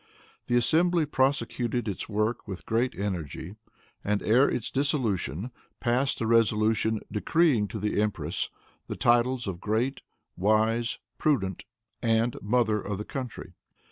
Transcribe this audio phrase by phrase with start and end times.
[0.47, 3.55] The assembly prosecuted its work with great energy,
[4.03, 8.49] and, ere its dissolution, passed a resolution decreeing to the empress
[8.87, 10.01] the titles of "Great,
[10.35, 11.65] Wise, Prudent,
[12.01, 13.53] and Mother of the Country."